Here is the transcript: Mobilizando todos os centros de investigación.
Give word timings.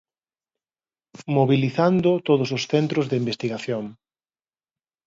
Mobilizando 1.37 2.11
todos 2.27 2.49
os 2.57 2.63
centros 2.71 3.05
de 3.07 3.19
investigación. 3.21 3.83